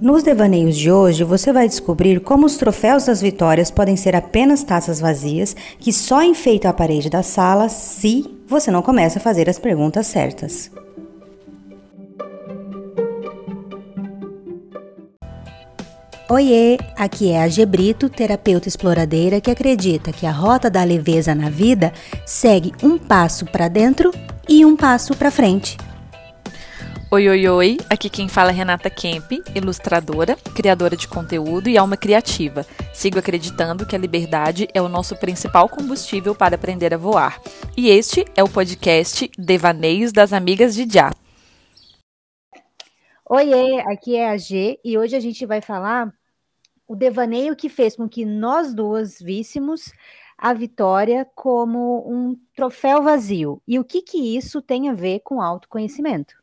[0.00, 4.62] Nos devaneios de hoje, você vai descobrir como os troféus das vitórias podem ser apenas
[4.62, 9.50] taças vazias que só enfeitam a parede da sala se você não começa a fazer
[9.50, 10.70] as perguntas certas.
[16.30, 21.50] Oiê, aqui é a Gebrito, terapeuta exploradeira que acredita que a rota da leveza na
[21.50, 21.92] vida
[22.24, 24.10] segue um passo para dentro
[24.48, 25.76] e um passo para frente.
[27.12, 27.76] Oi, oi, oi.
[27.90, 32.64] Aqui quem fala é Renata Kemp, ilustradora, criadora de conteúdo e alma criativa.
[32.94, 37.42] Sigo acreditando que a liberdade é o nosso principal combustível para aprender a voar.
[37.76, 41.10] E este é o podcast Devaneios das Amigas de Já.
[43.28, 46.14] Oiê, aqui é a G e hoje a gente vai falar
[46.86, 49.90] o devaneio que fez com que nós duas víssemos
[50.38, 53.60] a vitória como um troféu vazio.
[53.66, 56.39] E o que que isso tem a ver com autoconhecimento?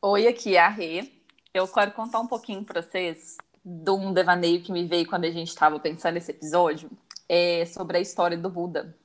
[0.00, 1.10] Oi, aqui é a Rê.
[1.52, 5.30] Eu quero contar um pouquinho para vocês de um devaneio que me veio quando a
[5.30, 6.90] gente estava pensando nesse episódio,
[7.28, 8.96] é sobre a história do Buda.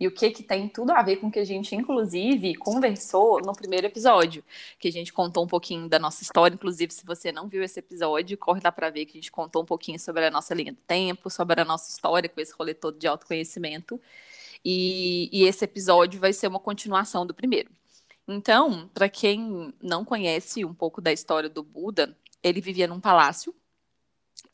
[0.00, 3.40] E o que que tem tudo a ver com o que a gente, inclusive, conversou
[3.40, 4.44] no primeiro episódio,
[4.78, 6.54] que a gente contou um pouquinho da nossa história.
[6.54, 9.62] Inclusive, se você não viu esse episódio, corre lá para ver que a gente contou
[9.62, 12.74] um pouquinho sobre a nossa linha do tempo, sobre a nossa história com esse rolê
[12.74, 14.00] todo de autoconhecimento.
[14.64, 17.70] E, e esse episódio vai ser uma continuação do primeiro.
[18.28, 23.54] Então, para quem não conhece um pouco da história do Buda, ele vivia num palácio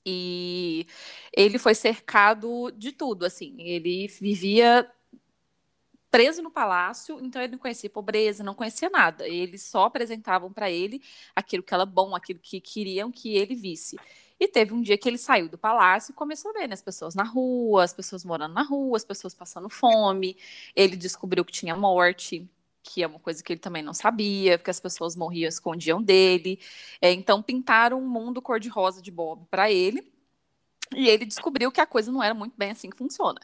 [0.07, 0.87] e
[1.37, 3.57] ele foi cercado de tudo, assim.
[3.59, 4.89] Ele vivia
[6.09, 9.27] preso no palácio, então ele não conhecia pobreza, não conhecia nada.
[9.27, 11.03] Eles só apresentavam para ele
[11.35, 13.99] aquilo que era bom, aquilo que queriam que ele visse.
[14.39, 16.83] E teve um dia que ele saiu do palácio e começou a ver né, as
[16.83, 20.37] pessoas na rua, as pessoas morando na rua, as pessoas passando fome.
[20.77, 22.49] Ele descobriu que tinha morte
[22.85, 26.61] que é uma coisa que ele também não sabia, porque as pessoas morriam, escondiam dele.
[27.01, 30.13] É, então pintaram um mundo cor-de-rosa de Bob para ele.
[30.95, 33.41] E ele descobriu que a coisa não era muito bem assim que funciona.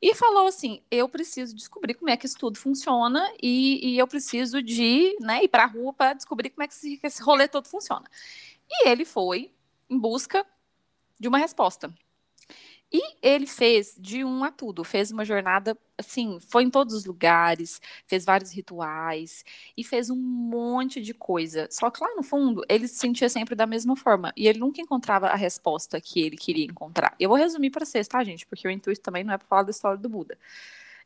[0.00, 4.06] E falou assim: eu preciso descobrir como é que isso tudo funciona e, e eu
[4.08, 7.22] preciso de né, ir para a rua para descobrir como é que esse, que esse
[7.22, 8.08] rolê todo funciona.
[8.70, 9.52] E ele foi
[9.90, 10.46] em busca
[11.20, 11.92] de uma resposta.
[12.90, 17.04] E ele fez de um a tudo, fez uma jornada, assim, foi em todos os
[17.04, 19.44] lugares, fez vários rituais
[19.76, 21.68] e fez um monte de coisa.
[21.70, 24.80] Só que lá no fundo, ele se sentia sempre da mesma forma e ele nunca
[24.80, 27.14] encontrava a resposta que ele queria encontrar.
[27.20, 28.46] Eu vou resumir para vocês, tá, gente?
[28.46, 30.38] Porque o intuito também não é para falar da história do Buda.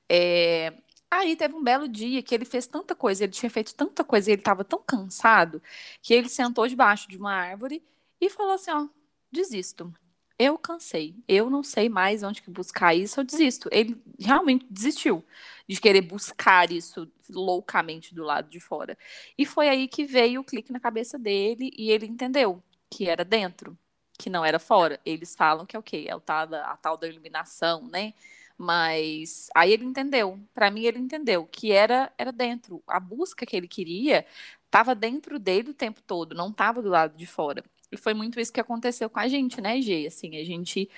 [0.08, 0.72] É...
[1.10, 4.30] Aí teve um belo dia que ele fez tanta coisa, ele tinha feito tanta coisa
[4.30, 5.62] e ele estava tão cansado
[6.00, 7.82] que ele sentou debaixo de uma árvore
[8.20, 8.88] e falou assim: ó,
[9.30, 9.92] desisto
[10.42, 13.68] eu cansei, eu não sei mais onde que buscar isso, eu desisto.
[13.72, 15.24] Ele realmente desistiu
[15.68, 18.96] de querer buscar isso loucamente do lado de fora.
[19.38, 23.24] E foi aí que veio o clique na cabeça dele e ele entendeu que era
[23.24, 23.78] dentro,
[24.18, 25.00] que não era fora.
[25.04, 26.06] Eles falam que é o quê?
[26.08, 28.12] É o tal da, a tal da iluminação, né?
[28.58, 30.38] Mas aí ele entendeu.
[30.54, 32.82] Para mim ele entendeu que era era dentro.
[32.86, 34.26] A busca que ele queria
[34.66, 37.62] estava dentro dele o tempo todo, não estava do lado de fora.
[37.92, 40.06] E foi muito isso que aconteceu com a gente, né, Gê?
[40.06, 40.88] Assim, a gente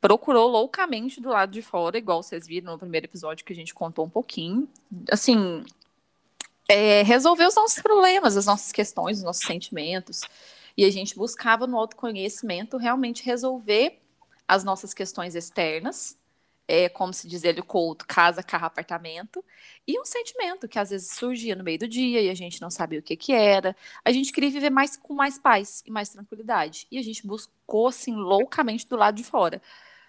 [0.00, 3.72] procurou loucamente do lado de fora, igual vocês viram no primeiro episódio que a gente
[3.72, 4.68] contou um pouquinho.
[5.10, 5.64] Assim,
[6.68, 10.22] é, resolver os nossos problemas, as nossas questões, os nossos sentimentos.
[10.76, 13.98] E a gente buscava no autoconhecimento realmente resolver
[14.46, 16.16] as nossas questões externas
[16.68, 19.42] é, como se diz ele, Couto, casa, carro, apartamento,
[19.86, 22.70] e um sentimento que às vezes surgia no meio do dia e a gente não
[22.70, 23.74] sabia o que que era.
[24.04, 26.86] A gente queria viver mais com mais paz e mais tranquilidade.
[26.90, 29.62] E a gente buscou, assim, loucamente do lado de fora.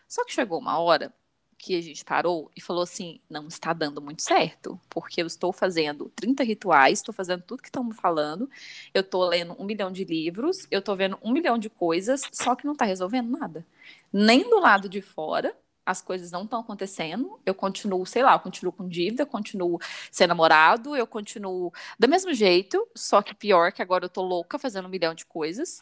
[0.08, 1.14] Só que chegou uma hora
[1.58, 5.53] que a gente parou e falou assim: não está dando muito certo, porque eu estou
[5.53, 8.50] fazendo 30 rituais, estou fazendo tudo que estão me falando,
[8.94, 12.56] eu estou lendo um milhão de livros, eu estou vendo um milhão de coisas, só
[12.56, 13.66] que não está resolvendo nada.
[14.12, 15.56] Nem do lado de fora,
[15.90, 19.80] as coisas não estão acontecendo, eu continuo, sei lá, eu continuo com dívida, continuo
[20.12, 24.60] sem namorado, eu continuo do mesmo jeito, só que pior que agora eu tô louca
[24.60, 25.80] fazendo um milhão de coisas,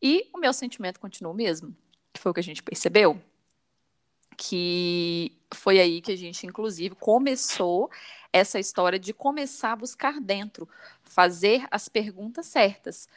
[0.00, 1.74] e o meu sentimento continua o mesmo,
[2.12, 3.20] que foi o que a gente percebeu,
[4.36, 7.90] que foi aí que a gente, inclusive, começou
[8.32, 10.68] essa história de começar a buscar dentro,
[11.02, 13.08] fazer as perguntas certas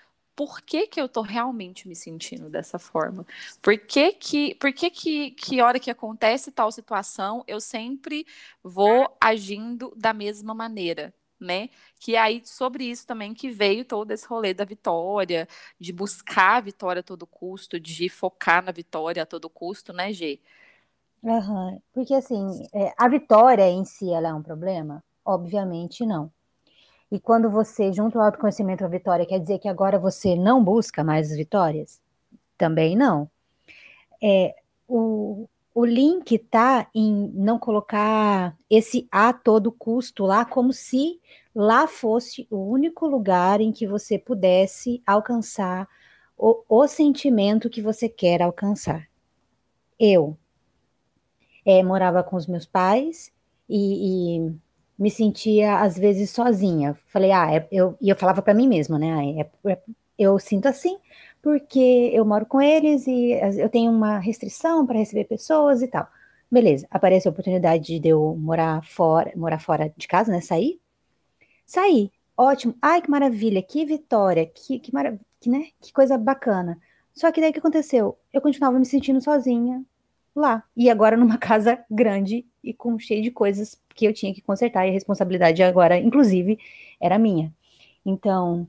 [0.44, 3.28] por que, que eu tô realmente me sentindo dessa forma?
[3.62, 8.26] Por que que, por que, que, que hora que acontece tal situação, eu sempre
[8.64, 11.14] vou agindo da mesma maneira?
[11.40, 11.70] Né?
[12.00, 15.48] Que é aí sobre isso também que veio todo esse rolê da vitória,
[15.80, 20.12] de buscar a vitória a todo custo, de focar na vitória a todo custo, né,
[20.12, 20.40] G?
[21.22, 21.80] Uhum.
[21.94, 25.04] Porque assim, é, a vitória em si ela é um problema?
[25.24, 26.32] Obviamente não.
[27.12, 31.04] E quando você junta o autoconhecimento à vitória, quer dizer que agora você não busca
[31.04, 32.02] mais vitórias?
[32.58, 33.30] Também não.
[34.24, 34.56] É,
[34.88, 41.20] o, o link está em não colocar esse a todo custo lá, como se
[41.54, 45.90] lá fosse o único lugar em que você pudesse alcançar
[46.38, 49.08] o, o sentimento que você quer alcançar.
[50.00, 50.38] Eu
[51.66, 53.32] é, morava com os meus pais
[53.70, 54.56] e, e,
[55.02, 56.96] me sentia às vezes sozinha.
[57.08, 59.12] Falei, ah, é, eu, e eu falava para mim mesma, né?
[59.14, 59.80] Ah, é, é,
[60.18, 61.00] eu sinto assim
[61.42, 66.08] porque eu moro com eles e eu tenho uma restrição para receber pessoas e tal.
[66.52, 70.42] Beleza, aparece a oportunidade de eu morar fora, morar fora de casa, né?
[70.42, 70.80] Sair.
[71.66, 72.76] Sair, ótimo.
[72.82, 75.70] Ai, que maravilha, que vitória, que, que, marav que, né?
[75.82, 76.80] que coisa bacana.
[77.14, 78.18] Só que daí o que aconteceu?
[78.34, 79.84] Eu continuava me sentindo sozinha
[80.36, 80.64] lá.
[80.76, 84.86] E agora numa casa grande e com cheio de coisas que eu tinha que consertar,
[84.86, 86.60] e a responsabilidade agora, inclusive,
[87.00, 87.54] era minha.
[88.06, 88.68] Então,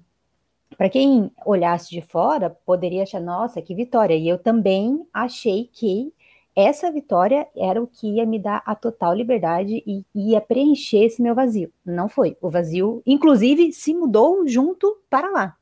[0.77, 4.15] para quem olhasse de fora, poderia achar, nossa, que vitória.
[4.15, 6.13] E eu também achei que
[6.55, 11.23] essa vitória era o que ia me dar a total liberdade e ia preencher esse
[11.23, 11.73] meu vazio.
[11.85, 12.37] Não foi.
[12.43, 15.57] O vazio, inclusive, se mudou junto para lá.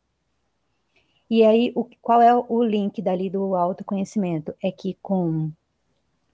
[1.29, 4.53] E aí, o, qual é o link dali do autoconhecimento?
[4.61, 5.53] É que com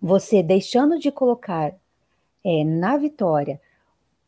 [0.00, 1.74] você deixando de colocar
[2.44, 3.60] é, na vitória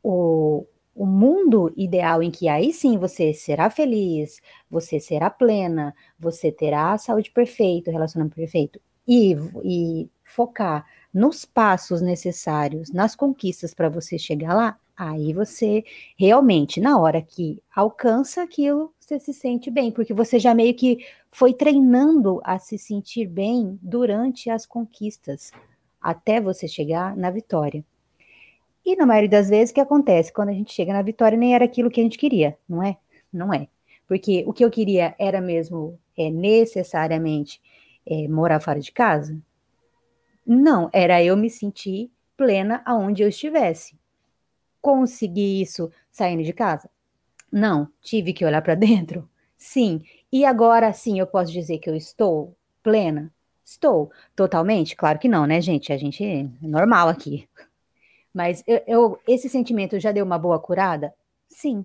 [0.03, 6.51] o, o mundo ideal em que aí sim você será feliz, você será plena, você
[6.51, 9.35] terá a saúde perfeita, relacionamento perfeito, e,
[9.65, 15.85] e focar nos passos necessários, nas conquistas para você chegar lá, aí você
[16.19, 21.07] realmente, na hora que alcança aquilo, você se sente bem, porque você já meio que
[21.31, 25.53] foi treinando a se sentir bem durante as conquistas,
[26.01, 27.85] até você chegar na vitória.
[28.85, 30.33] E na maioria das vezes, o que acontece?
[30.33, 32.97] Quando a gente chega na vitória, nem era aquilo que a gente queria, não é?
[33.33, 33.69] Não é.
[34.07, 37.61] Porque o que eu queria era mesmo é, necessariamente
[38.07, 39.39] é, morar fora de casa?
[40.47, 43.98] Não, era eu me sentir plena aonde eu estivesse.
[44.89, 46.89] Consegui isso saindo de casa?
[47.53, 47.93] Não.
[48.01, 49.29] Tive que olhar para dentro?
[49.55, 50.03] Sim.
[50.33, 53.31] E agora sim eu posso dizer que eu estou plena?
[53.63, 54.11] Estou.
[54.35, 54.97] Totalmente?
[54.97, 55.93] Claro que não, né, gente?
[55.93, 57.47] A gente é normal aqui.
[58.33, 61.13] Mas eu, eu, esse sentimento já deu uma boa curada?
[61.51, 61.85] Sim.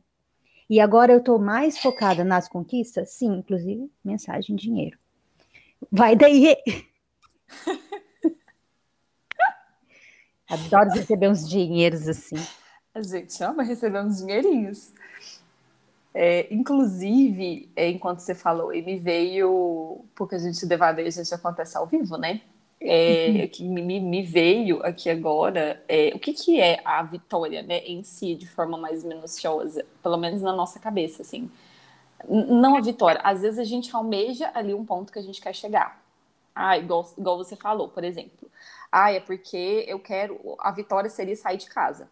[0.70, 3.10] E agora eu estou mais focada nas conquistas?
[3.10, 4.98] Sim, inclusive mensagem dinheiro.
[5.92, 6.56] Vai daí.
[10.48, 12.38] Adoro receber uns dinheiros assim.
[12.94, 14.92] A gente ama receber uns dinheirinhos.
[16.14, 21.34] É, inclusive, é, enquanto você falou, e me veio, porque a gente devaneia, a gente
[21.34, 22.42] acontece ao vivo, né?
[22.84, 23.48] é, uhum.
[23.48, 28.04] que me, me, veio aqui agora é, o que, que é a vitória né, em
[28.04, 31.50] si, de forma mais minuciosa, pelo menos na nossa cabeça, assim.
[32.28, 35.56] Não a vitória, às vezes a gente almeja ali um ponto que a gente quer
[35.56, 36.02] chegar.
[36.54, 38.50] Ah, igual, igual você falou, por exemplo.
[38.92, 40.40] Ah, é porque eu quero.
[40.60, 42.08] A vitória seria sair de casa.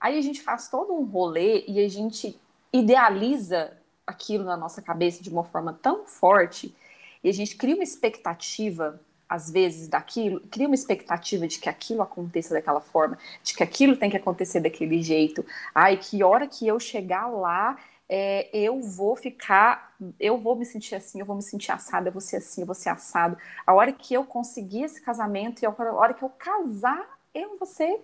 [0.00, 2.38] Aí a gente faz todo um rolê e a gente
[2.72, 6.74] idealiza aquilo na nossa cabeça de uma forma tão forte
[7.22, 12.00] e a gente cria uma expectativa às vezes, daquilo, cria uma expectativa de que aquilo
[12.00, 15.44] aconteça daquela forma, de que aquilo tem que acontecer daquele jeito.
[15.74, 17.76] Ai, que hora que eu chegar lá,
[18.08, 22.12] é, eu vou ficar, eu vou me sentir assim, eu vou me sentir assada, eu
[22.12, 23.36] vou ser assim, eu vou ser assado.
[23.66, 27.66] A hora que eu conseguir esse casamento e a hora que eu casar, eu vou
[27.66, 28.00] ser,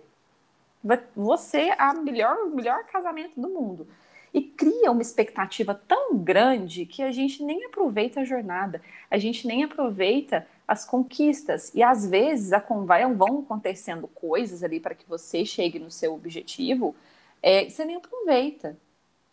[1.15, 3.87] vou ser a melhor, melhor casamento do mundo
[4.35, 9.47] e cria uma expectativa tão grande que a gente nem aproveita a jornada, a gente
[9.47, 11.73] nem aproveita as conquistas.
[11.73, 16.13] E às vezes a, vai, vão acontecendo coisas ali para que você chegue no seu
[16.13, 16.93] objetivo,
[17.41, 18.77] é, você nem aproveita.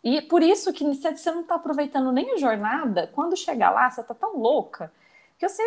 [0.01, 3.99] E por isso que você não está aproveitando nem a jornada, quando chegar lá, você
[3.99, 4.89] está tão louca
[5.37, 5.63] que você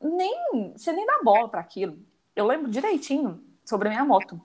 [0.00, 1.98] nem, você nem dá bola para aquilo.
[2.36, 4.40] Eu lembro direitinho sobre a minha moto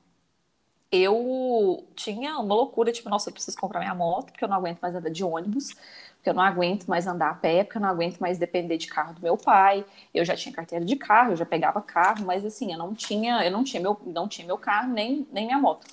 [0.91, 4.79] eu tinha uma loucura, tipo, nossa, eu preciso comprar minha moto, porque eu não aguento
[4.81, 5.73] mais andar de ônibus,
[6.15, 8.87] porque eu não aguento mais andar a pé, porque eu não aguento mais depender de
[8.87, 9.85] carro do meu pai.
[10.13, 13.43] Eu já tinha carteira de carro, eu já pegava carro, mas assim, eu não tinha,
[13.43, 15.87] eu não tinha meu, não tinha meu carro nem, nem minha moto.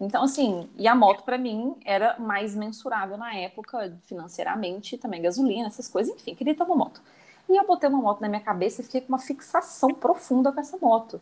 [0.00, 5.68] Então, assim, e a moto para mim era mais mensurável na época, financeiramente, também gasolina,
[5.68, 7.00] essas coisas, enfim, queria ter uma moto.
[7.48, 10.58] E eu botei uma moto na minha cabeça e fiquei com uma fixação profunda com
[10.58, 11.20] essa moto.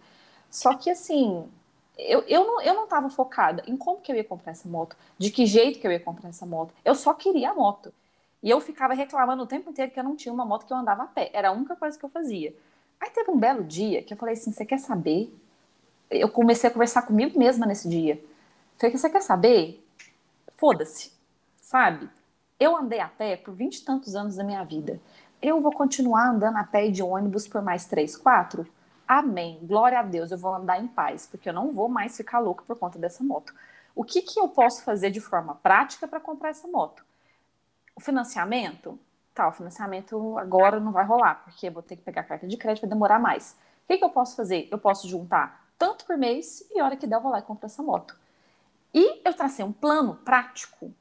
[0.50, 1.46] Só que, assim,
[2.08, 4.96] eu, eu, não, eu não tava focada em como que eu ia comprar essa moto,
[5.18, 6.72] de que jeito que eu ia comprar essa moto.
[6.84, 7.92] Eu só queria a moto.
[8.42, 10.76] E eu ficava reclamando o tempo inteiro que eu não tinha uma moto que eu
[10.76, 11.30] andava a pé.
[11.32, 12.54] Era a única coisa que eu fazia.
[12.98, 15.34] Aí teve um belo dia que eu falei assim: você quer saber?
[16.10, 18.22] Eu comecei a conversar comigo mesma nesse dia.
[18.78, 19.86] Falei: você quer saber?
[20.56, 21.12] Foda-se.
[21.60, 22.08] sabe?
[22.58, 25.00] Eu andei a pé por vinte e tantos anos da minha vida.
[25.40, 28.66] Eu vou continuar andando a pé e de ônibus por mais três, quatro?
[29.10, 29.58] Amém.
[29.64, 32.62] Glória a Deus, eu vou andar em paz, porque eu não vou mais ficar louco
[32.62, 33.52] por conta dessa moto.
[33.92, 37.04] O que, que eu posso fazer de forma prática para comprar essa moto?
[37.96, 38.96] O financiamento?
[39.34, 42.56] Tá, o financiamento agora não vai rolar, porque eu vou ter que pegar carta de
[42.56, 43.58] crédito, vai demorar mais.
[43.82, 44.68] O que, que eu posso fazer?
[44.70, 47.42] Eu posso juntar tanto por mês e a hora que der eu vou lá e
[47.42, 48.16] compro essa moto.
[48.94, 50.94] E eu tracei um plano prático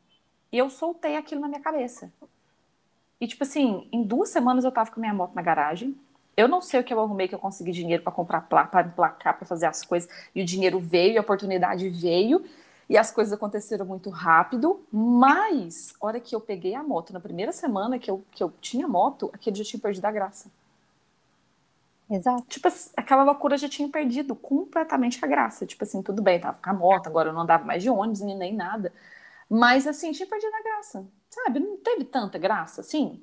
[0.51, 2.12] e eu soltei aquilo na minha cabeça.
[3.22, 5.96] E, tipo assim, em duas semanas eu tava com a minha moto na garagem.
[6.39, 8.88] Eu não sei o que eu arrumei que eu consegui dinheiro para comprar placa, para
[8.88, 10.10] emplacar, para fazer as coisas.
[10.34, 12.46] E o dinheiro veio, a oportunidade veio.
[12.88, 14.81] E as coisas aconteceram muito rápido.
[14.89, 18.88] Mas, hora que eu peguei a moto, na primeira semana que eu, que eu tinha
[18.88, 20.50] moto, aquele já tinha perdido a graça.
[22.10, 22.43] Exato.
[22.48, 25.65] Tipo, aquela loucura já tinha perdido completamente a graça.
[25.65, 28.22] Tipo assim, tudo bem, tava com a moto, agora eu não andava mais de ônibus
[28.22, 28.93] nem nada.
[29.50, 31.05] Mas assim, tinha perdido a graça.
[31.29, 31.60] Sabe?
[31.60, 33.22] Não teve tanta graça assim.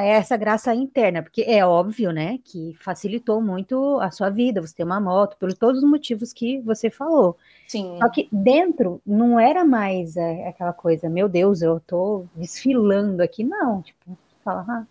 [0.00, 4.74] É essa graça interna, porque é óbvio, né, que facilitou muito a sua vida, você
[4.74, 7.36] ter uma moto, por todos os motivos que você falou.
[7.66, 7.98] Sim.
[7.98, 13.44] Só que dentro não era mais é, aquela coisa, meu Deus, eu tô desfilando aqui,
[13.44, 13.82] não.
[13.82, 14.86] Tipo, fala, ah,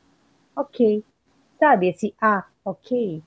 [0.56, 1.04] ok,
[1.60, 3.22] Sabe, esse ah, ok.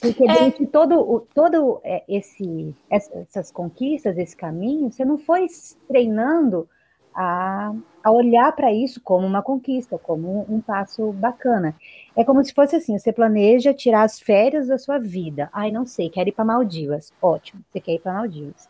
[0.00, 0.32] Porque é.
[0.32, 5.46] durante todo, o, todo é, esse, essas conquistas, esse caminho, você não foi
[5.86, 6.68] treinando
[7.14, 11.74] a, a olhar para isso como uma conquista, como um, um, passo bacana.
[12.16, 15.48] É como se fosse assim: você planeja tirar as férias da sua vida.
[15.52, 17.12] Ai, não sei, quero ir para Maldivas.
[17.20, 18.68] Ótimo, você quer ir para Maldivas.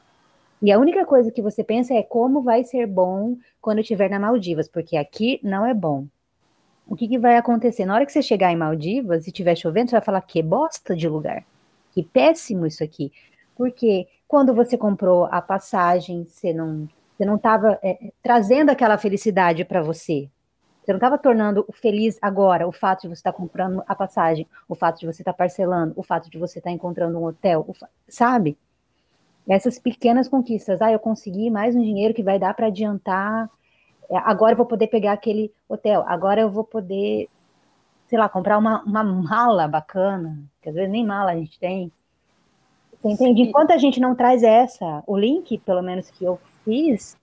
[0.62, 4.18] E a única coisa que você pensa é como vai ser bom quando estiver na
[4.18, 6.06] Maldivas, porque aqui não é bom
[6.90, 7.86] o que, que, vai acontecer?
[7.86, 10.96] Na hora que você chegar em Maldivas e estiver chovendo, você vai falar que bosta
[10.96, 11.44] de lugar.
[11.92, 13.12] Que péssimo isso aqui.
[13.54, 16.88] Porque quando você comprou a passagem, você não
[17.20, 20.30] você não estava é, trazendo aquela felicidade para você.
[20.82, 24.48] Você não estava tornando feliz agora o fato de você estar tá comprando a passagem,
[24.66, 27.24] o fato de você estar tá parcelando, o fato de você estar tá encontrando um
[27.24, 27.66] hotel,
[28.08, 28.56] sabe?
[29.46, 30.80] Essas pequenas conquistas.
[30.80, 33.50] Ah, eu consegui mais um dinheiro que vai dar para adiantar
[34.10, 37.28] é, agora eu vou poder pegar aquele hotel, agora eu vou poder,
[38.08, 41.92] sei lá, comprar uma, uma mala bacana, que às vezes nem mala a gente tem.
[43.00, 43.42] Você entende?
[43.42, 47.16] Enquanto a gente não traz essa, o link, pelo menos que eu fiz,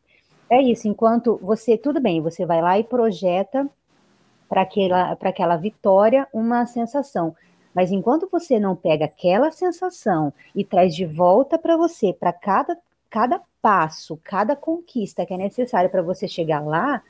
[0.49, 0.87] é isso.
[0.87, 3.67] Enquanto você, tudo bem, você vai lá e projeta
[4.49, 7.33] para aquela, aquela vitória uma sensação.
[7.73, 12.77] Mas enquanto você não pega aquela sensação e traz de volta para você, para cada,
[13.09, 17.01] cada passo, cada conquista que é necessária para você chegar lá,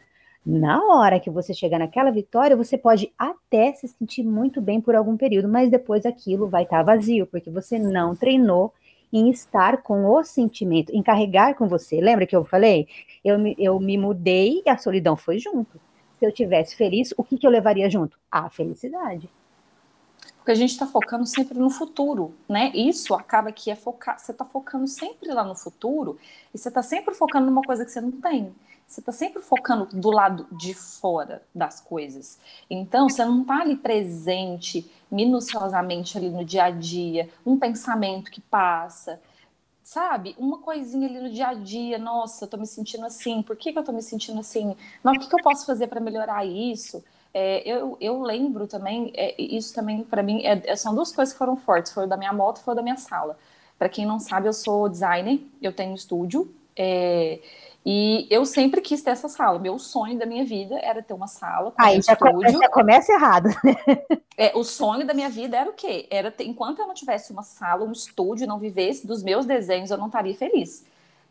[0.46, 4.96] na hora que você chegar naquela vitória, você pode até se sentir muito bem por
[4.96, 8.74] algum período, mas depois aquilo vai estar tá vazio, porque você não treinou
[9.12, 12.02] em estar com o sentimento, em carregar com você.
[12.02, 12.88] Lembra que eu falei?
[13.24, 15.80] Eu me, eu me mudei e a solidão foi junto.
[16.20, 18.18] Se eu tivesse feliz, o que, que eu levaria junto?
[18.32, 19.30] A felicidade
[20.48, 22.72] porque a gente está focando sempre no futuro, né?
[22.74, 26.18] Isso acaba que é focar, você está focando sempre lá no futuro
[26.54, 28.56] e você está sempre focando numa coisa que você não tem.
[28.88, 32.39] Você está sempre focando do lado de fora das coisas.
[32.70, 38.39] Então, você não está ali presente minuciosamente ali no dia a dia, um pensamento que
[38.39, 39.20] passa,
[39.84, 40.34] sabe?
[40.39, 41.98] Uma coisinha ali no dia a dia.
[41.98, 43.42] Nossa, eu tô me sentindo assim.
[43.42, 44.77] Por que, que eu tô me sentindo assim?
[45.04, 47.04] Não, o que, que eu posso fazer para melhorar isso?
[47.34, 51.34] É, eu, eu lembro também, é, isso também para mim é, é, são duas coisas
[51.34, 53.38] que foram fortes, foi o da minha moto e foi o da minha sala.
[53.78, 57.40] Para quem não sabe, eu sou designer, eu tenho estúdio é,
[57.86, 59.60] e eu sempre quis ter essa sala.
[59.60, 62.60] Meu sonho da minha vida era ter uma sala com Aí, um já estúdio.
[62.60, 63.50] Já começa errado.
[64.40, 66.06] É, o sonho da minha vida era o quê?
[66.12, 69.90] Era ter, enquanto eu não tivesse uma sala, um estúdio, não vivesse dos meus desenhos,
[69.90, 70.86] eu não estaria feliz.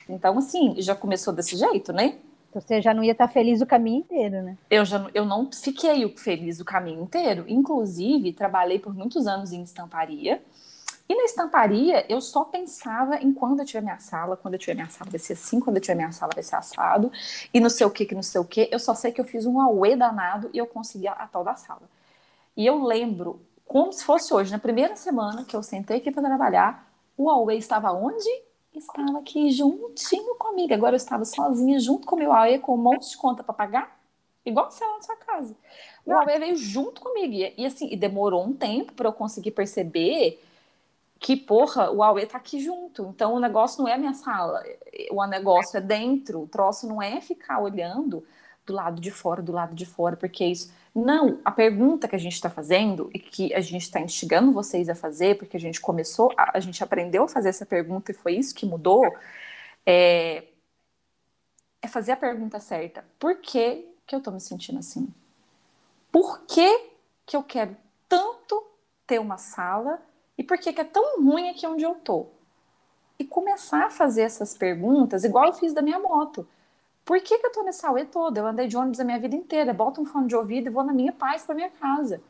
[0.09, 2.17] Então, assim, já começou desse jeito, né?
[2.61, 4.57] Você já não ia estar feliz o caminho inteiro, né?
[4.71, 7.45] Eu, já, eu não fiquei feliz o caminho inteiro.
[7.47, 10.43] Inclusive, trabalhei por muitos anos em estamparia.
[11.07, 14.75] E na estamparia, eu só pensava em quando eu tiver minha sala, quando eu tiver
[14.75, 17.13] minha sala vai ser assim, quando eu tiver minha sala vai ser assado,
[17.55, 18.69] e não sei o que, que não sei o que.
[18.73, 21.45] Eu só sei que eu fiz um auê danado e eu consegui a, a tal
[21.45, 21.83] da sala.
[22.57, 26.23] E eu lembro, como se fosse hoje, na primeira semana que eu sentei aqui para
[26.23, 28.29] trabalhar, o auê estava onde?
[28.79, 30.73] Estava aqui juntinho comigo.
[30.75, 33.55] Agora eu estava sozinha, junto com o meu AE, com um monte de conta para
[33.55, 33.99] pagar,
[34.45, 35.55] igual você lá na sua casa.
[36.05, 37.35] O AE veio junto comigo.
[37.35, 40.41] E, e assim, e demorou um tempo para eu conseguir perceber
[41.19, 43.07] que, porra, o AUE tá aqui junto.
[43.15, 44.63] Então o negócio não é a minha sala,
[45.11, 46.43] o negócio é dentro.
[46.43, 48.25] O troço não é ficar olhando
[48.67, 50.73] do lado de fora, do lado de fora, porque é isso.
[50.95, 54.89] Não, a pergunta que a gente está fazendo e que a gente está instigando vocês
[54.89, 58.15] a fazer, porque a gente começou, a, a, gente aprendeu a fazer essa pergunta e
[58.15, 59.05] foi isso que mudou,
[59.85, 60.45] é,
[61.81, 63.05] é fazer a pergunta certa.
[63.19, 65.09] Por que, que eu tô me sentindo assim?
[66.11, 66.91] Por que,
[67.25, 67.77] que eu quero
[68.09, 68.67] tanto
[69.07, 70.03] ter uma sala
[70.37, 72.27] e por que, que é tão ruim aqui onde eu tô?
[73.19, 76.47] E começar a fazer essas perguntas, igual eu fiz da minha moto.
[77.07, 78.41] Por que, que eu tô nessa UE toda?
[78.41, 80.83] Eu andei de ônibus a minha vida inteira, boto um fone de ouvido e vou
[80.83, 82.21] na minha paz para minha casa.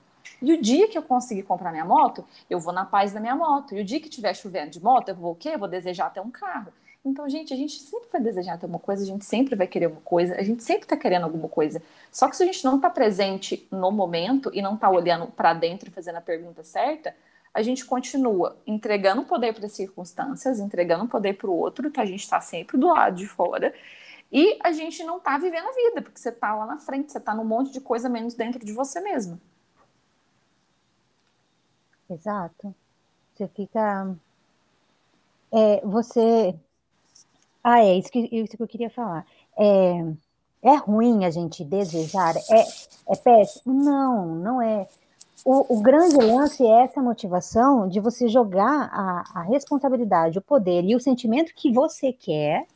[0.42, 3.35] E o dia que eu conseguir comprar minha moto, eu vou na paz da minha
[3.35, 3.75] moto.
[3.75, 5.52] E o dia que tiver chovendo de moto, eu vou o quê?
[5.54, 6.71] Eu vou desejar ter um carro.
[7.02, 9.87] Então, gente, a gente sempre vai desejar ter uma coisa, a gente sempre vai querer
[9.87, 11.80] uma coisa, a gente sempre está querendo alguma coisa.
[12.12, 15.54] Só que se a gente não está presente no momento e não está olhando para
[15.54, 17.16] dentro e fazendo a pergunta certa,
[17.54, 22.04] a gente continua entregando poder para as circunstâncias, entregando poder para o outro, que a
[22.04, 23.73] gente está sempre do lado de fora,
[24.30, 27.18] e a gente não está vivendo a vida, porque você está lá na frente, você
[27.18, 29.40] está num monte de coisa menos dentro de você mesmo.
[32.11, 32.75] Exato.
[33.35, 34.16] Você fica.
[35.52, 36.54] É, você.
[37.62, 39.26] Ah, é isso que, isso que eu queria falar.
[39.59, 40.04] É,
[40.62, 42.37] é ruim a gente desejar?
[42.37, 43.75] É, é péssimo?
[43.75, 44.88] Não, não é.
[45.45, 50.85] O, o, grande lance é essa motivação de você jogar a, a responsabilidade, o poder
[50.85, 52.66] e o sentimento que você quer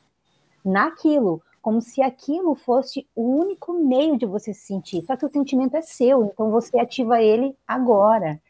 [0.64, 5.02] naquilo, como se aquilo fosse o único meio de você se sentir.
[5.02, 8.40] Só que o sentimento é seu, então você ativa ele agora.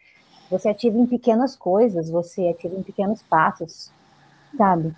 [0.51, 3.93] Você ativa em pequenas coisas, você ativa em pequenos passos,
[4.57, 4.95] sabe?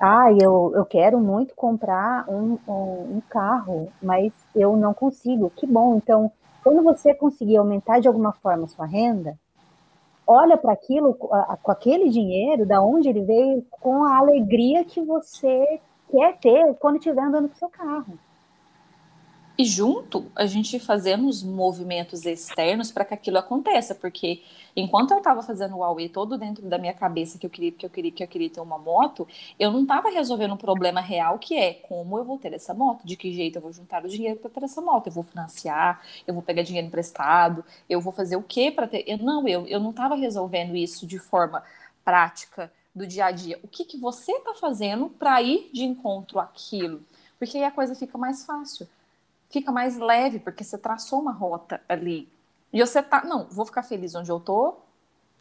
[0.00, 5.50] Ah, eu, eu quero muito comprar um, um, um carro, mas eu não consigo.
[5.50, 9.38] Que bom, então, quando você conseguir aumentar de alguma forma a sua renda,
[10.26, 15.80] olha para aquilo com aquele dinheiro, da onde ele veio, com a alegria que você
[16.10, 18.18] quer ter quando estiver andando com seu carro.
[19.56, 24.42] E junto, a gente fazendo os movimentos externos para que aquilo aconteça, porque
[24.74, 27.86] enquanto eu estava fazendo o Huawei todo dentro da minha cabeça que eu queria, que
[27.86, 31.38] eu queria, que eu queria ter uma moto, eu não estava resolvendo um problema real
[31.38, 34.08] que é como eu vou ter essa moto, de que jeito eu vou juntar o
[34.08, 38.12] dinheiro para ter essa moto, eu vou financiar, eu vou pegar dinheiro emprestado, eu vou
[38.12, 39.04] fazer o quê para ter?
[39.06, 41.62] Eu, não, eu, eu não estava resolvendo isso de forma
[42.04, 43.58] prática do dia a dia.
[43.62, 47.02] O que, que você está fazendo para ir de encontro àquilo?
[47.38, 48.88] Porque aí a coisa fica mais fácil
[49.54, 52.28] fica mais leve, porque você traçou uma rota ali.
[52.72, 54.74] E você tá, não, vou ficar feliz onde eu tô,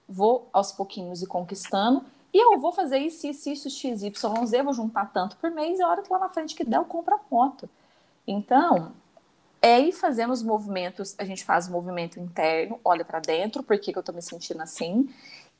[0.07, 4.61] vou aos pouquinhos e conquistando, e eu vou fazer isso, isso, isso, x, y, z,
[4.61, 6.85] vou juntar tanto por mês, e a hora que lá na frente que der, eu
[6.85, 7.67] compro a moto.
[8.27, 8.91] Então,
[9.59, 13.79] é ir fazendo os movimentos, a gente faz o movimento interno, olha para dentro, por
[13.79, 15.09] que, que eu tô me sentindo assim,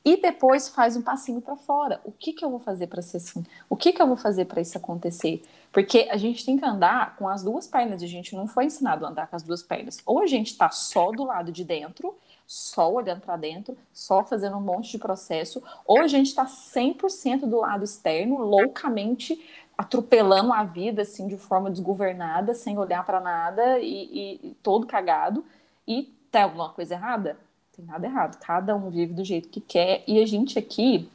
[0.04, 2.00] e depois faz um passinho para fora.
[2.04, 3.42] O que, que eu vou fazer para ser assim?
[3.70, 5.42] O que, que eu vou fazer para isso acontecer?
[5.72, 9.06] Porque a gente tem que andar com as duas pernas, a gente não foi ensinado
[9.06, 9.98] a andar com as duas pernas.
[10.04, 12.14] Ou a gente está só do lado de dentro,
[12.46, 17.46] só olhando para dentro, só fazendo um monte de processo, ou a gente está 100%
[17.46, 19.42] do lado externo, loucamente
[19.76, 25.44] atropelando a vida assim de forma desgovernada, sem olhar para nada e, e todo cagado.
[25.88, 27.38] E tem alguma coisa errada?
[27.74, 28.38] Tem nada errado.
[28.40, 30.04] Cada um vive do jeito que quer.
[30.06, 31.08] E a gente aqui,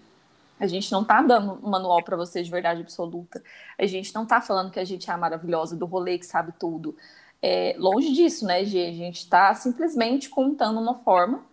[0.59, 3.41] a gente não tá dando um manual para vocês de verdade absoluta.
[3.77, 6.53] A gente não tá falando que a gente é a maravilhosa do rolê que sabe
[6.59, 6.95] tudo.
[7.41, 8.87] É, longe disso, né, Gê?
[8.87, 11.45] A gente está simplesmente contando uma forma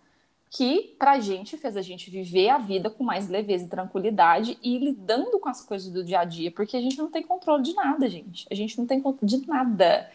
[0.49, 4.77] que, pra gente, fez a gente viver a vida com mais leveza e tranquilidade e
[4.77, 7.73] lidando com as coisas do dia a dia, porque a gente não tem controle de
[7.73, 8.45] nada, gente.
[8.51, 10.09] A gente não tem controle de nada.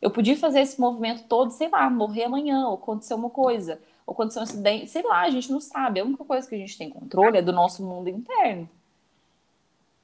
[0.00, 4.14] Eu podia fazer esse movimento todo, sei lá, morrer amanhã, ou acontecer uma coisa ou
[4.14, 6.00] acontecer um acidente, sei lá, a gente não sabe.
[6.00, 8.66] A única coisa que a gente tem controle é do nosso mundo interno.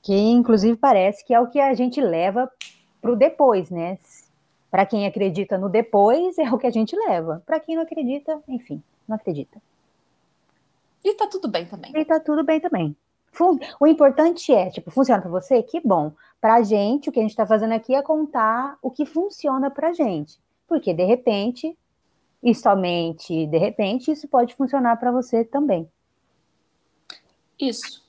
[0.03, 2.51] Que inclusive parece que é o que a gente leva
[3.01, 3.99] para o depois, né?
[4.71, 7.43] Para quem acredita no depois, é o que a gente leva.
[7.47, 9.59] Para quem não acredita, enfim, não acredita.
[11.03, 11.91] E tá tudo bem também.
[11.97, 12.95] E tá tudo bem também.
[13.81, 15.63] O importante é, tipo, funciona para você?
[15.63, 16.13] Que bom.
[16.43, 19.95] Pra gente, o que a gente tá fazendo aqui é contar o que funciona pra
[19.95, 20.39] gente.
[20.69, 21.75] Porque, de repente,
[22.45, 25.89] e somente de repente isso pode funcionar para você também.
[27.59, 28.05] Isso.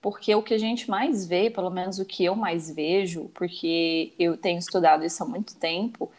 [0.00, 4.12] Porque o que a gente mais vê, pelo menos o que eu mais vejo, porque
[4.18, 6.10] eu tenho estudado isso há muito tempo,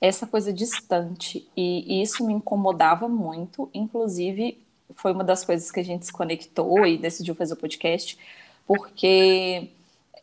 [0.00, 1.46] é essa coisa distante.
[1.56, 3.70] E, isso me incomodava muito.
[3.74, 4.58] Inclusive,
[4.94, 8.18] foi uma das coisas que a gente se conectou e decidiu fazer o podcast,
[8.66, 9.70] porque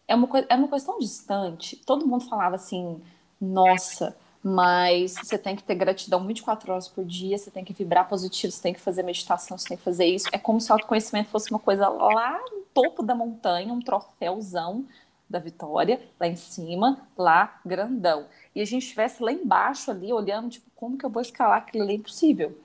[0.07, 1.77] é uma, é uma coisa tão distante.
[1.85, 3.01] Todo mundo falava assim:
[3.39, 4.15] nossa,
[4.47, 8.53] mas você tem que ter gratidão 24 horas por dia, você tem que vibrar positivo,
[8.53, 10.27] você tem que fazer meditação, você tem que fazer isso.
[10.31, 14.85] É como se o autoconhecimento fosse uma coisa lá no topo da montanha, um troféuzão
[15.27, 18.27] da vitória, lá em cima, lá grandão.
[18.53, 21.83] E a gente estivesse lá embaixo ali, olhando, tipo, como que eu vou escalar aquilo
[21.83, 21.93] ali?
[21.93, 22.55] É impossível.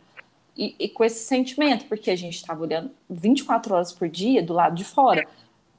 [0.54, 4.52] E, e com esse sentimento, porque a gente estava olhando 24 horas por dia do
[4.52, 5.26] lado de fora.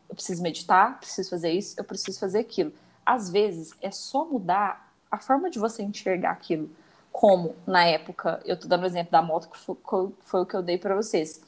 [0.09, 2.73] Eu preciso meditar, preciso fazer isso, eu preciso fazer aquilo
[3.05, 6.69] às vezes é só mudar a forma de você enxergar aquilo.
[7.11, 9.75] Como na época, eu tô dando o exemplo da moto que foi,
[10.21, 11.41] foi o que eu dei para vocês.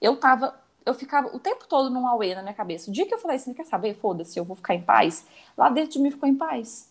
[0.00, 0.54] Eu tava,
[0.86, 2.88] eu ficava o tempo todo num auê na minha cabeça.
[2.88, 5.68] O dia que eu falei assim, quer saber, foda-se, eu vou ficar em paz, lá
[5.68, 6.88] dentro de mim ficou em paz.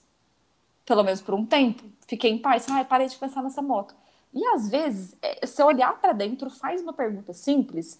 [0.85, 1.83] Pelo menos por um tempo.
[2.05, 3.95] Fiquei em paz, ai, parei de pensar nessa moto.
[4.33, 7.99] E às vezes, é, se olhar para dentro, faz uma pergunta simples,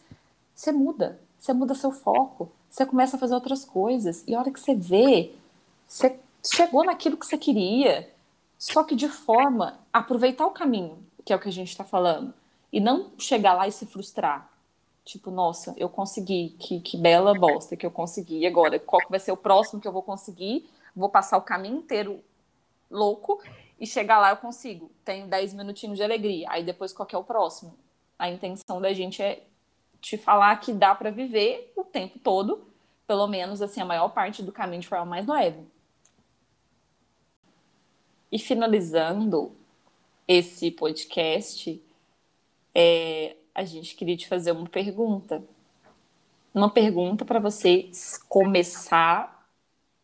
[0.54, 1.20] você muda.
[1.40, 2.52] Você muda seu foco.
[2.70, 4.24] Você começa a fazer outras coisas.
[4.28, 5.34] E a hora que você vê,
[5.88, 6.20] você
[6.54, 8.14] chegou naquilo que você queria.
[8.58, 12.34] Só que de forma aproveitar o caminho, que é o que a gente está falando.
[12.72, 14.50] E não chegar lá e se frustrar.
[15.06, 18.46] Tipo, nossa, eu consegui, que, que bela bosta que eu consegui.
[18.46, 20.70] Agora, qual vai ser o próximo que eu vou conseguir?
[20.96, 22.22] Vou passar o caminho inteiro
[22.92, 23.42] louco
[23.80, 24.92] e chegar lá eu consigo.
[25.06, 26.48] Tenho 10 minutinhos de alegria.
[26.50, 27.76] Aí depois qual é o próximo?
[28.20, 29.44] A intenção da gente é
[30.02, 32.68] te falar que dá para viver o tempo todo,
[33.08, 35.66] pelo menos assim a maior parte do caminho de forma mais leve.
[38.32, 39.52] E finalizando
[40.28, 41.82] esse podcast,
[42.74, 45.44] é, a gente queria te fazer uma pergunta.
[46.54, 47.90] Uma pergunta para você
[48.28, 49.48] começar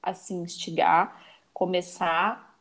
[0.01, 2.59] a se instigar, começar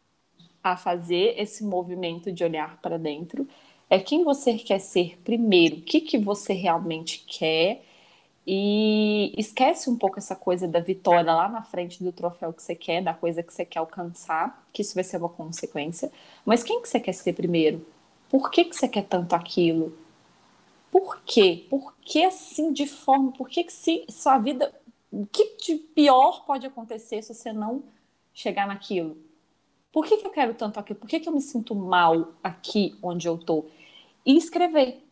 [0.62, 3.46] a fazer esse movimento de olhar para dentro.
[3.88, 7.84] É quem você quer ser primeiro, o que, que você realmente quer,
[8.46, 12.74] e esquece um pouco essa coisa da vitória lá na frente do troféu que você
[12.74, 16.12] quer, da coisa que você quer alcançar, que isso vai ser uma consequência.
[16.44, 17.86] Mas quem que você quer ser primeiro?
[18.28, 19.96] Por que, que você quer tanto aquilo?
[20.90, 21.66] Por quê?
[21.70, 23.32] Por que assim de forma?
[23.32, 24.72] Por que, que se sua vida.
[25.10, 27.82] O que de pior pode acontecer se você não
[28.32, 29.16] chegar naquilo?
[29.92, 30.98] Por que, que eu quero tanto aquilo?
[30.98, 33.64] Por que, que eu me sinto mal aqui onde eu tô?
[34.24, 35.03] e escrever.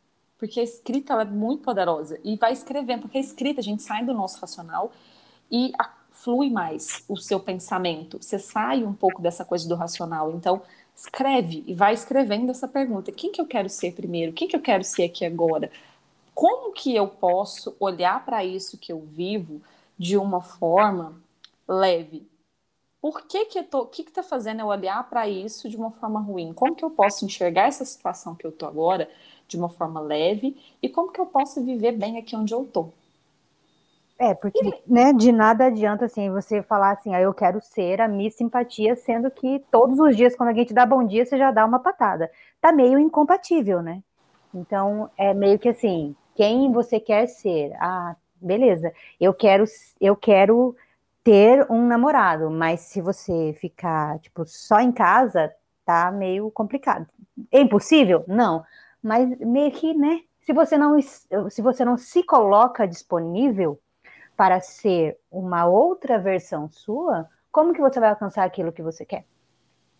[0.43, 2.19] Porque a escrita é muito poderosa.
[2.25, 4.91] E vai escrevendo, porque a escrita, a gente sai do nosso racional
[5.49, 5.71] e
[6.11, 8.21] flui mais o seu pensamento.
[8.21, 10.33] Você sai um pouco dessa coisa do racional.
[10.33, 10.61] Então,
[10.97, 14.33] escreve e vai escrevendo essa pergunta: quem que eu quero ser primeiro?
[14.33, 15.71] Quem que eu quero ser aqui agora?
[16.35, 19.63] Como que eu posso olhar para isso que eu vivo
[19.97, 21.23] de uma forma
[21.69, 22.27] leve?
[23.01, 25.77] Por que que eu tô, o que que tá fazendo eu olhar para isso de
[25.77, 26.53] uma forma ruim?
[26.53, 29.09] Como que eu posso enxergar essa situação que eu tô agora
[29.53, 32.89] de uma forma leve e como que eu posso viver bem aqui onde eu tô?
[34.19, 38.07] É, porque, né, de nada adianta, assim, você falar assim, ah, eu quero ser a
[38.07, 41.51] Miss Simpatia, sendo que todos os dias, quando alguém te dá bom dia, você já
[41.51, 42.31] dá uma patada.
[42.61, 44.01] Tá meio incompatível, né?
[44.55, 47.73] Então, é meio que assim, quem você quer ser?
[47.81, 49.65] Ah, beleza, eu quero,
[50.01, 50.77] eu quero
[51.25, 55.53] ter um namorado, mas se você ficar, tipo, só em casa,
[55.85, 57.09] tá meio complicado.
[57.51, 58.25] É impossível?
[58.29, 58.65] Não.
[59.03, 60.21] Mas meio que, né?
[60.43, 63.81] Se você não, se você não se coloca disponível
[64.37, 69.25] para ser uma outra versão sua, como que você vai alcançar aquilo que você quer?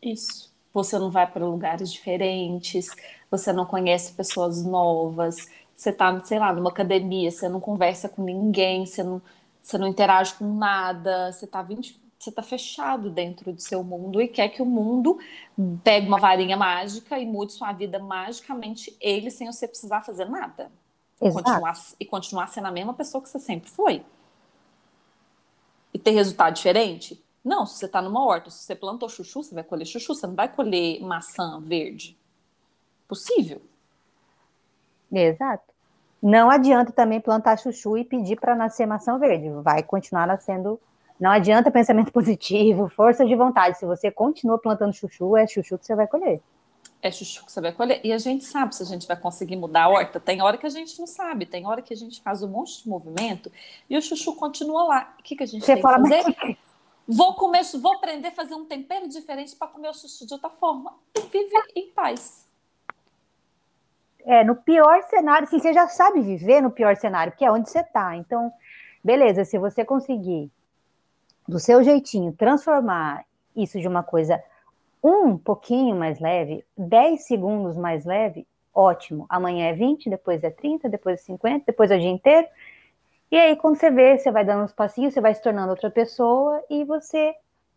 [0.03, 0.53] Isso.
[0.73, 2.89] Você não vai para lugares diferentes,
[3.31, 5.37] você não conhece pessoas novas,
[5.77, 9.21] você tá, sei lá, numa academia, você não conversa com ninguém, você não,
[9.61, 14.23] você não interage com nada, você está 20, você tá fechado dentro do seu mundo
[14.23, 15.19] e quer que o mundo
[15.83, 20.71] pegue uma varinha mágica e mude sua vida magicamente ele sem você precisar fazer nada.
[21.19, 24.05] Continuar, e continuar sendo a mesma pessoa que você sempre foi.
[25.93, 27.23] E ter resultado diferente?
[27.45, 30.27] Não, se você está numa horta, se você plantou chuchu, você vai colher chuchu, você
[30.27, 32.17] não vai colher maçã verde.
[33.09, 33.61] Possível.
[35.11, 35.73] Exato.
[36.23, 39.51] Não adianta também plantar chuchu e pedir para nascer maçã verde.
[39.63, 40.81] Vai continuar nascendo.
[41.23, 43.79] Não adianta pensamento positivo, força de vontade.
[43.79, 46.41] Se você continua plantando chuchu, é chuchu que você vai colher.
[47.01, 48.01] É chuchu que você vai colher.
[48.03, 50.19] E a gente sabe se a gente vai conseguir mudar a horta.
[50.19, 52.83] Tem hora que a gente não sabe, tem hora que a gente faz um monte
[52.83, 53.53] de movimento
[53.89, 55.15] e o chuchu continua lá.
[55.19, 56.25] O que, que a gente você tem que fazer?
[56.25, 56.57] Mas...
[57.07, 60.51] Vou comer, vou aprender a fazer um tempero diferente para comer o chuchu de outra
[60.51, 60.95] forma.
[61.15, 62.51] E vive em paz
[64.25, 67.69] é, no pior cenário, assim, você já sabe viver no pior cenário, que é onde
[67.69, 68.17] você está.
[68.17, 68.53] Então,
[69.03, 70.51] beleza, se você conseguir,
[71.49, 73.25] do seu jeitinho, transformar
[73.55, 74.43] isso de uma coisa
[75.03, 79.27] um pouquinho mais leve, 10 segundos mais leve, ótimo.
[79.29, 82.47] Amanhã é 20, depois é 30, depois é 50, depois é o dia inteiro.
[83.31, 85.91] E aí, quando você vê, você vai dando uns passinhos, você vai se tornando outra
[85.91, 87.35] pessoa e você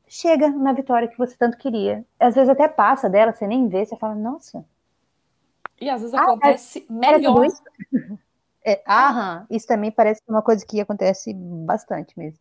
[0.07, 2.05] chega na vitória que você tanto queria.
[2.19, 4.63] Às vezes até passa dela, você nem vê, você fala, nossa,
[5.79, 7.45] e às vezes ah, acontece é, melhor.
[7.45, 7.63] Isso?
[8.67, 12.39] É, aham, isso também parece uma coisa que acontece bastante mesmo.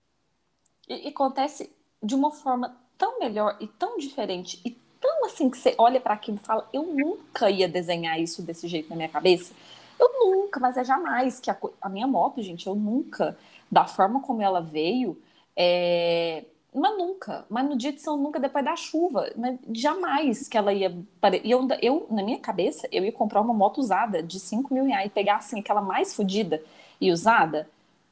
[0.89, 1.71] E, e acontece
[2.03, 4.71] de uma forma tão melhor e tão diferente e
[5.01, 8.69] tão assim que você olha para aquilo e fala: eu nunca ia desenhar isso desse
[8.69, 9.53] jeito na minha cabeça.
[9.99, 13.37] Eu nunca, mas é jamais que a, a minha moto, gente, eu nunca,
[13.71, 15.17] da forma como ela veio,
[15.57, 16.45] é,
[16.75, 20.73] mas nunca, mas no dia de São nunca depois da chuva, mas jamais que ela
[20.73, 20.97] ia.
[21.45, 24.85] E eu, eu, na minha cabeça, eu ia comprar uma moto usada de 5 mil
[24.85, 26.61] reais e pegar assim aquela mais fodida
[27.01, 27.69] e usada.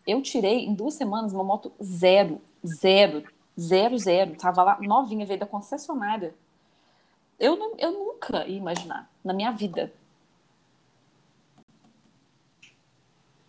[0.07, 3.25] Eu tirei em duas semanas uma moto zero, zero,
[3.59, 4.37] zero, zero.
[4.37, 6.35] Tava lá novinha, veio da concessionária.
[7.39, 9.93] Eu, não, eu nunca ia imaginar na minha vida.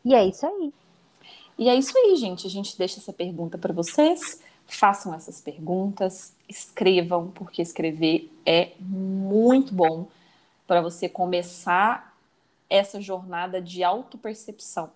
[0.03, 0.73] E é isso aí.
[1.57, 2.47] E é isso aí, gente.
[2.47, 4.41] A gente deixa essa pergunta para vocês.
[4.65, 10.07] Façam essas perguntas, escrevam, porque escrever é muito bom
[10.65, 12.17] para você começar
[12.69, 14.89] essa jornada de autopercepção.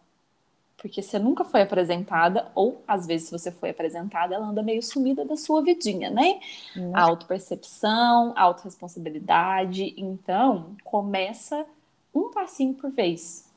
[0.87, 4.81] Porque você nunca foi apresentada, ou às vezes, se você foi apresentada, ela anda meio
[4.81, 6.39] sumida da sua vidinha, né?
[6.75, 6.91] Hum.
[6.95, 9.93] Autopercepção, autorresponsabilidade.
[9.97, 11.65] Então, começa
[12.13, 13.51] um passinho por vez.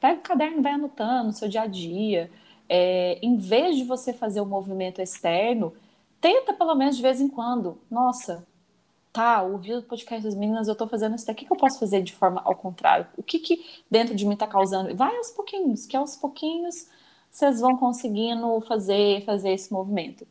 [0.00, 2.30] Pega o caderno, vai anotando o seu dia a dia
[2.68, 5.72] é, em vez de você fazer o um movimento externo,
[6.20, 7.78] tenta pelo menos de vez em quando.
[7.90, 8.46] Nossa,
[9.12, 11.78] tá, ouvi o podcast das meninas, eu tô fazendo isso daqui, o que eu posso
[11.78, 13.06] fazer de forma ao contrário?
[13.16, 14.94] O que que dentro de mim tá causando?
[14.94, 16.88] Vai aos pouquinhos, que aos pouquinhos
[17.30, 20.26] vocês vão conseguindo fazer, fazer esse movimento.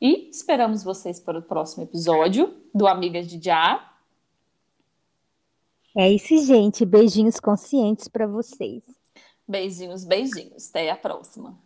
[0.00, 3.92] E esperamos vocês para o próximo episódio do Amigas de Já.
[5.96, 6.84] É isso, gente.
[6.84, 8.84] Beijinhos conscientes para vocês.
[9.48, 10.68] Beijinhos, beijinhos.
[10.68, 11.58] Até a próxima.